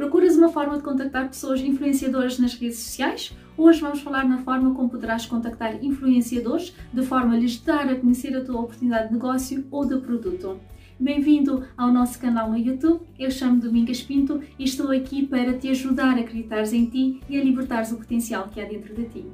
Procuras 0.00 0.34
uma 0.34 0.48
forma 0.48 0.78
de 0.78 0.82
contactar 0.82 1.28
pessoas 1.28 1.60
influenciadoras 1.60 2.38
nas 2.38 2.54
redes 2.54 2.78
sociais? 2.78 3.36
Hoje 3.54 3.82
vamos 3.82 4.00
falar 4.00 4.26
na 4.26 4.38
forma 4.38 4.72
como 4.72 4.88
poderás 4.88 5.26
contactar 5.26 5.84
influenciadores 5.84 6.74
de 6.90 7.02
forma 7.02 7.34
a 7.34 7.36
lhes 7.36 7.60
dar 7.60 7.86
a 7.86 7.94
conhecer 7.94 8.34
a 8.34 8.42
tua 8.42 8.62
oportunidade 8.62 9.08
de 9.08 9.12
negócio 9.12 9.66
ou 9.70 9.84
de 9.84 9.98
produto. 9.98 10.58
Bem-vindo 10.98 11.64
ao 11.76 11.92
nosso 11.92 12.18
canal 12.18 12.48
no 12.48 12.56
YouTube. 12.56 13.02
Eu 13.18 13.30
chamo 13.30 13.60
Domingas 13.60 14.00
Pinto 14.00 14.40
e 14.58 14.64
estou 14.64 14.90
aqui 14.90 15.26
para 15.26 15.52
te 15.52 15.68
ajudar 15.68 16.16
a 16.16 16.20
acreditares 16.20 16.72
em 16.72 16.86
ti 16.86 17.20
e 17.28 17.38
a 17.38 17.44
libertares 17.44 17.92
o 17.92 17.98
potencial 17.98 18.48
que 18.48 18.58
há 18.58 18.64
dentro 18.64 18.94
de 18.94 19.04
ti. 19.04 19.26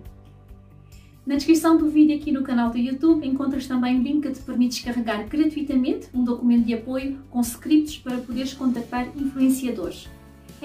Na 1.24 1.36
descrição 1.36 1.76
do 1.76 1.88
vídeo 1.88 2.16
aqui 2.16 2.32
no 2.32 2.42
canal 2.42 2.70
do 2.70 2.78
YouTube 2.78 3.24
encontras 3.24 3.68
também 3.68 4.00
um 4.00 4.02
link 4.02 4.22
que 4.22 4.32
te 4.32 4.40
permite 4.40 4.82
descarregar 4.82 5.28
gratuitamente 5.28 6.08
um 6.12 6.24
documento 6.24 6.66
de 6.66 6.74
apoio 6.74 7.20
com 7.30 7.40
scripts 7.40 7.98
para 7.98 8.18
poderes 8.18 8.52
contactar 8.52 9.06
influenciadores. 9.16 10.08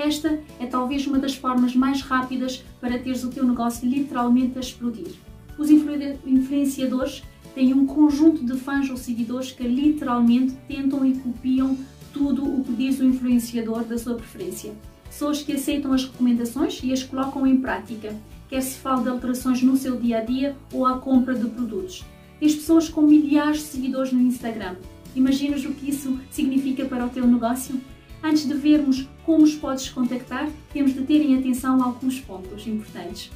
Esta 0.04 0.40
é 0.60 0.66
talvez 0.66 1.06
uma 1.06 1.20
das 1.20 1.36
formas 1.36 1.76
mais 1.76 2.02
rápidas 2.02 2.64
para 2.80 2.98
teres 2.98 3.24
o 3.24 3.30
teu 3.30 3.46
negócio 3.46 3.88
literalmente 3.88 4.58
a 4.58 4.60
explodir. 4.60 5.14
Os 5.60 5.70
influenciadores 5.70 7.22
têm 7.54 7.72
um 7.76 7.86
conjunto 7.86 8.44
de 8.44 8.58
fãs 8.58 8.90
ou 8.90 8.98
seguidores 8.98 9.52
que 9.52 9.62
literalmente 9.62 10.56
tentam 10.68 11.06
e 11.06 11.14
copiam 11.14 11.78
tudo 12.12 12.44
o 12.44 12.64
que 12.64 12.74
diz 12.74 13.00
o 13.00 13.06
influenciador 13.06 13.84
da 13.84 13.96
sua 13.96 14.16
preferência. 14.16 14.74
Pessoas 15.06 15.44
que 15.44 15.54
aceitam 15.54 15.94
as 15.94 16.06
recomendações 16.06 16.82
e 16.82 16.92
as 16.92 17.04
colocam 17.04 17.46
em 17.46 17.58
prática 17.58 18.16
quer 18.50 18.62
se 18.62 18.80
fale 18.80 19.04
de 19.04 19.10
alterações 19.10 19.62
no 19.62 19.78
seu 19.78 19.98
dia 19.98 20.18
a 20.18 20.24
dia 20.24 20.56
ou 20.74 20.88
à 20.88 20.98
compra 20.98 21.36
de 21.36 21.48
produtos. 21.48 22.04
Tens 22.40 22.56
pessoas 22.56 22.90
com 22.90 23.04
milhares 23.04 23.58
de 23.58 23.66
seguidores 23.66 24.12
no 24.12 24.22
Instagram. 24.22 24.78
Imaginas 25.16 25.64
o 25.64 25.74
que 25.74 25.92
isso 25.92 26.20
significa 26.32 26.86
para 26.86 27.06
o 27.06 27.10
teu 27.10 27.28
negócio? 27.28 27.80
Antes 28.24 28.48
de 28.48 28.54
vermos 28.54 29.08
como 29.26 29.44
os 29.44 29.56
podes 29.56 29.90
contactar, 29.90 30.48
temos 30.72 30.94
de 30.94 31.02
ter 31.02 31.22
em 31.22 31.38
atenção 31.38 31.84
alguns 31.84 32.20
pontos 32.20 32.68
importantes. 32.68 33.32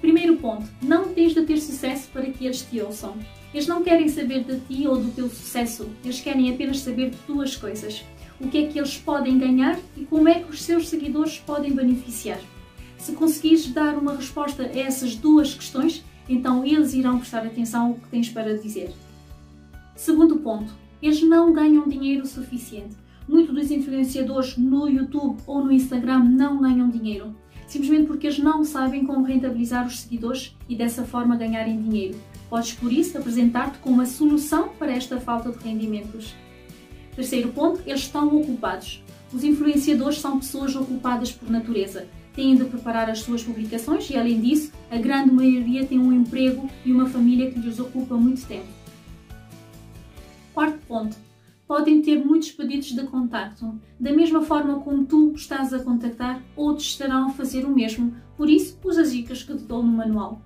Primeiro 0.00 0.36
ponto, 0.36 0.66
não 0.82 1.12
tens 1.12 1.34
de 1.34 1.42
ter 1.42 1.58
sucesso 1.58 2.08
para 2.12 2.30
que 2.30 2.44
eles 2.44 2.62
te 2.62 2.80
ouçam. 2.80 3.16
Eles 3.52 3.66
não 3.66 3.82
querem 3.82 4.08
saber 4.08 4.44
de 4.44 4.60
ti 4.60 4.86
ou 4.86 4.96
do 4.96 5.10
teu 5.10 5.28
sucesso, 5.28 5.88
eles 6.04 6.20
querem 6.20 6.50
apenas 6.50 6.80
saber 6.80 7.10
de 7.10 7.16
duas 7.26 7.56
coisas. 7.56 8.04
O 8.40 8.48
que 8.48 8.58
é 8.58 8.66
que 8.66 8.78
eles 8.78 8.96
podem 8.96 9.38
ganhar 9.38 9.78
e 9.96 10.04
como 10.04 10.28
é 10.28 10.40
que 10.40 10.50
os 10.50 10.62
seus 10.62 10.88
seguidores 10.88 11.38
podem 11.38 11.72
beneficiar. 11.72 12.40
Se 12.98 13.12
conseguires 13.12 13.66
dar 13.68 13.96
uma 13.96 14.14
resposta 14.14 14.62
a 14.62 14.78
essas 14.78 15.14
duas 15.14 15.54
questões, 15.54 16.04
então 16.28 16.64
eles 16.64 16.92
irão 16.92 17.18
prestar 17.18 17.46
atenção 17.46 17.88
ao 17.88 17.94
que 17.94 18.08
tens 18.08 18.28
para 18.28 18.58
dizer. 18.58 18.90
Segundo 19.94 20.36
ponto, 20.36 20.72
eles 21.00 21.22
não 21.22 21.52
ganham 21.52 21.88
dinheiro 21.88 22.26
suficiente. 22.26 22.96
Muitos 23.28 23.54
dos 23.54 23.70
influenciadores 23.70 24.56
no 24.56 24.88
YouTube 24.88 25.40
ou 25.46 25.64
no 25.64 25.72
Instagram 25.72 26.24
não 26.24 26.60
ganham 26.60 26.88
dinheiro, 26.88 27.34
simplesmente 27.66 28.06
porque 28.06 28.26
eles 28.26 28.38
não 28.38 28.64
sabem 28.64 29.04
como 29.04 29.24
rentabilizar 29.24 29.86
os 29.86 30.00
seguidores 30.00 30.56
e 30.68 30.76
dessa 30.76 31.04
forma 31.04 31.36
ganharem 31.36 31.80
dinheiro. 31.80 32.18
Podes, 32.48 32.72
por 32.72 32.92
isso, 32.92 33.18
apresentar-te 33.18 33.78
como 33.78 33.96
uma 33.96 34.06
solução 34.06 34.68
para 34.78 34.92
esta 34.92 35.18
falta 35.18 35.50
de 35.50 35.58
rendimentos. 35.58 36.34
Terceiro 37.14 37.48
ponto, 37.48 37.82
eles 37.86 38.02
estão 38.02 38.28
ocupados. 38.36 39.02
Os 39.32 39.42
influenciadores 39.42 40.18
são 40.18 40.38
pessoas 40.38 40.76
ocupadas 40.76 41.32
por 41.32 41.50
natureza 41.50 42.06
têm 42.36 42.54
de 42.54 42.64
preparar 42.66 43.08
as 43.08 43.20
suas 43.20 43.42
publicações 43.42 44.08
e, 44.10 44.16
além 44.16 44.40
disso, 44.40 44.70
a 44.90 44.98
grande 44.98 45.32
maioria 45.32 45.86
tem 45.86 45.98
um 45.98 46.12
emprego 46.12 46.68
e 46.84 46.92
uma 46.92 47.08
família 47.08 47.50
que 47.50 47.58
lhes 47.58 47.80
ocupa 47.80 48.14
muito 48.14 48.46
tempo. 48.46 48.66
Quarto 50.52 50.78
ponto. 50.86 51.25
Podem 51.66 52.00
ter 52.00 52.24
muitos 52.24 52.52
pedidos 52.52 52.92
de 52.92 53.02
contacto. 53.04 53.78
Da 53.98 54.12
mesma 54.12 54.42
forma 54.42 54.80
como 54.80 55.04
tu 55.04 55.32
estás 55.34 55.72
a 55.72 55.82
contactar, 55.82 56.42
outros 56.54 56.86
estarão 56.86 57.26
a 57.26 57.30
fazer 57.30 57.64
o 57.64 57.74
mesmo. 57.74 58.14
Por 58.36 58.48
isso, 58.48 58.78
usa 58.84 59.02
as 59.02 59.12
dicas 59.12 59.42
que 59.42 59.56
te 59.56 59.64
dou 59.64 59.82
no 59.82 59.90
manual. 59.90 60.40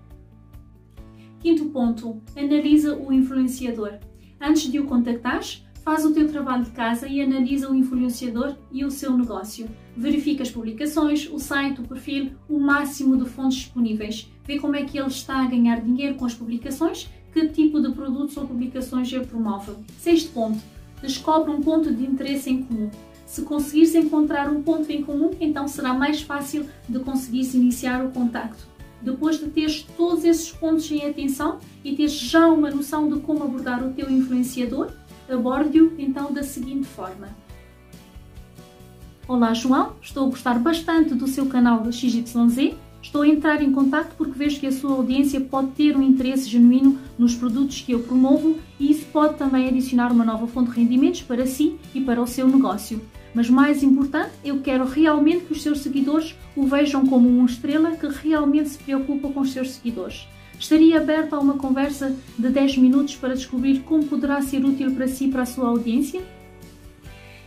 Quinto 1.41 1.67
ponto. 1.67 2.21
Analisa 2.37 2.97
o 2.97 3.13
influenciador. 3.13 3.99
Antes 4.41 4.71
de 4.71 4.79
o 4.79 4.87
contactares, 4.87 5.63
Faz 5.83 6.05
o 6.05 6.13
teu 6.13 6.29
trabalho 6.29 6.65
de 6.65 6.71
casa 6.71 7.09
e 7.09 7.23
analisa 7.23 7.71
o 7.71 7.75
influenciador 7.75 8.55
e 8.71 8.85
o 8.85 8.91
seu 8.91 9.17
negócio. 9.17 9.69
Verifica 9.97 10.43
as 10.43 10.51
publicações, 10.51 11.29
o 11.29 11.39
site, 11.39 11.81
o 11.81 11.89
perfil, 11.89 12.33
o 12.49 12.61
máximo 12.61 13.17
de 13.17 13.29
fontes 13.29 13.59
disponíveis. 13.59 14.31
Vê 14.45 14.59
como 14.59 14.77
é 14.77 14.85
que 14.85 14.99
ele 14.99 15.09
está 15.09 15.43
a 15.43 15.47
ganhar 15.47 15.81
dinheiro 15.81 16.17
com 16.17 16.27
as 16.27 16.35
publicações, 16.35 17.09
que 17.33 17.49
tipo 17.49 17.81
de 17.81 17.93
produtos 17.93 18.37
ou 18.37 18.47
publicações 18.47 19.11
ele 19.13 19.27
promove. 19.27 19.73
Sexto 19.99 20.31
ponto. 20.33 20.61
Descobre 21.03 21.51
um 21.51 21.61
ponto 21.61 21.93
de 21.93 22.05
interesse 22.05 22.51
em 22.51 22.63
comum. 22.63 22.91
Se 23.27 23.43
conseguires 23.43 23.95
encontrar 23.95 24.51
um 24.51 24.63
ponto 24.63 24.91
em 24.91 25.03
comum, 25.03 25.31
então 25.41 25.69
será 25.69 25.95
mais 25.95 26.21
fácil 26.21 26.67
de 26.89 26.99
conseguires 26.99 27.55
iniciar 27.55 28.05
o 28.05 28.11
contacto. 28.11 28.69
Depois 29.01 29.39
de 29.39 29.47
teres 29.47 29.83
todos 29.97 30.25
esses 30.25 30.51
pontos 30.51 30.91
em 30.91 31.09
atenção 31.09 31.59
e 31.83 31.95
teres 31.95 32.13
já 32.13 32.49
uma 32.49 32.71
noção 32.71 33.09
de 33.09 33.21
como 33.21 33.45
abordar 33.45 33.83
o 33.83 33.93
teu 33.93 34.11
influenciador, 34.11 34.91
aborde-o 35.29 35.95
então 35.99 36.33
da 36.33 36.43
seguinte 36.43 36.87
forma. 36.87 37.29
Olá 39.27 39.55
João, 39.55 39.95
estou 40.03 40.27
a 40.27 40.31
gostar 40.31 40.59
bastante 40.59 41.15
do 41.15 41.29
seu 41.29 41.47
canal 41.47 41.85
XYZ. 41.91 42.75
Estou 43.03 43.23
a 43.23 43.29
entrar 43.29 43.63
em 43.63 43.73
contato 43.73 44.15
porque 44.17 44.39
vejo 44.39 44.61
que 44.61 44.67
a 44.67 44.73
sua 44.73 44.93
audiência 44.93 45.41
pode 45.41 45.69
ter 45.69 45.97
um 45.97 46.03
interesse 46.03 46.49
genuíno 46.49 46.99
nos 47.19 47.35
produtos 47.35 47.81
que 47.81 47.93
eu 47.93 48.01
promovo 48.01 48.59
e 48.79 48.91
isso 48.91 49.07
pode 49.07 49.37
também 49.37 49.69
adicionar 49.69 50.13
uma 50.13 50.25
nova 50.25 50.47
fonte 50.47 50.71
de 50.71 50.81
rendimentos 50.81 51.23
para 51.23 51.47
si 51.47 51.77
e 51.95 52.01
para 52.01 52.21
o 52.21 52.27
seu 52.27 52.47
negócio. 52.47 53.01
Mas 53.35 53.49
mais 53.49 53.83
importante, 53.83 54.33
eu 54.45 54.61
quero 54.61 54.85
realmente 54.85 55.45
que 55.45 55.53
os 55.53 55.63
seus 55.63 55.81
seguidores 55.81 56.35
o 56.55 56.67
vejam 56.67 57.07
como 57.07 57.29
uma 57.29 57.47
estrela 57.47 57.93
que 57.93 58.07
realmente 58.07 58.71
se 58.71 58.79
preocupa 58.79 59.29
com 59.29 59.41
os 59.41 59.53
seus 59.53 59.71
seguidores. 59.71 60.27
Estaria 60.59 60.99
aberta 60.99 61.37
a 61.37 61.41
uma 61.41 61.55
conversa 61.55 62.15
de 62.39 62.49
10 62.49 62.77
minutos 62.79 63.17
para 63.17 63.35
descobrir 63.35 63.81
como 63.81 64.05
poderá 64.05 64.43
ser 64.43 64.63
útil 64.65 64.95
para 64.95 65.09
si 65.09 65.25
e 65.25 65.31
para 65.31 65.43
a 65.43 65.47
sua 65.47 65.69
audiência? 65.69 66.21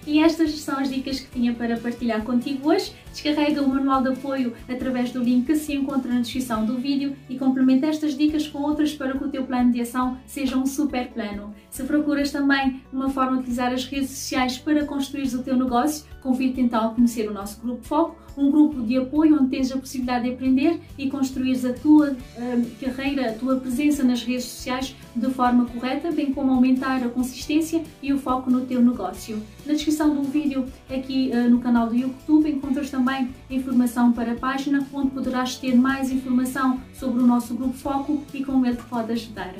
E 0.05 0.19
estas 0.19 0.51
são 0.59 0.79
as 0.79 0.89
dicas 0.89 1.19
que 1.19 1.31
tinha 1.31 1.53
para 1.53 1.77
partilhar 1.77 2.23
contigo 2.23 2.69
hoje. 2.69 2.93
Descarrega 3.11 3.61
o 3.61 3.69
manual 3.69 4.01
de 4.01 4.09
apoio 4.09 4.53
através 4.67 5.11
do 5.11 5.23
link 5.23 5.45
que 5.45 5.55
se 5.55 5.73
encontra 5.73 6.11
na 6.11 6.21
descrição 6.21 6.65
do 6.65 6.77
vídeo 6.77 7.15
e 7.29 7.37
complementa 7.37 7.87
estas 7.87 8.17
dicas 8.17 8.47
com 8.47 8.61
outras 8.63 8.93
para 8.93 9.17
que 9.17 9.23
o 9.23 9.29
teu 9.29 9.43
plano 9.43 9.71
de 9.71 9.81
ação 9.81 10.17
seja 10.25 10.57
um 10.57 10.65
super 10.65 11.07
plano. 11.09 11.53
Se 11.69 11.83
procuras 11.83 12.31
também 12.31 12.81
uma 12.91 13.09
forma 13.09 13.33
de 13.33 13.39
utilizar 13.39 13.71
as 13.71 13.85
redes 13.85 14.09
sociais 14.09 14.57
para 14.57 14.85
construir 14.85 15.27
o 15.35 15.43
teu 15.43 15.55
negócio, 15.55 16.05
convido-te 16.21 16.61
então 16.61 16.87
a 16.87 16.93
conhecer 16.93 17.29
o 17.29 17.33
nosso 17.33 17.61
grupo 17.61 17.83
Foco, 17.83 18.23
um 18.37 18.49
grupo 18.49 18.81
de 18.81 18.97
apoio 18.97 19.35
onde 19.35 19.49
tens 19.49 19.71
a 19.71 19.77
possibilidade 19.77 20.25
de 20.25 20.33
aprender 20.33 20.79
e 20.97 21.09
construir 21.09 21.65
a 21.67 21.73
tua 21.73 22.11
uh, 22.11 22.71
carreira, 22.79 23.02
a 23.33 23.37
tua 23.37 23.55
presença 23.57 24.03
nas 24.03 24.23
redes 24.23 24.45
sociais 24.45 24.95
de 25.15 25.29
forma 25.31 25.65
correta, 25.65 26.11
bem 26.11 26.33
como 26.33 26.51
aumentar 26.51 27.03
a 27.03 27.09
consistência 27.09 27.83
e 28.01 28.13
o 28.13 28.19
foco 28.19 28.49
no 28.49 28.61
teu 28.61 28.81
negócio. 28.81 29.41
Na 29.65 29.73
descrição 29.73 30.15
do 30.15 30.23
vídeo 30.23 30.65
aqui 30.89 31.31
uh, 31.33 31.49
no 31.49 31.59
canal 31.59 31.87
do 31.87 31.95
YouTube 31.95 32.49
encontras 32.49 32.89
também 32.89 33.29
informação 33.49 34.11
para 34.11 34.33
a 34.33 34.35
página 34.35 34.85
onde 34.93 35.11
poderás 35.11 35.57
ter 35.57 35.75
mais 35.75 36.11
informação 36.11 36.79
sobre 36.93 37.21
o 37.21 37.27
nosso 37.27 37.53
grupo 37.55 37.73
Foco 37.73 38.23
e 38.33 38.43
como 38.43 38.65
ele 38.65 38.75
te 38.75 38.83
pode 38.83 39.11
ajudar. 39.11 39.53